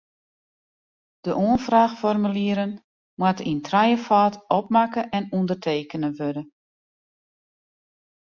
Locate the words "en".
5.17-5.23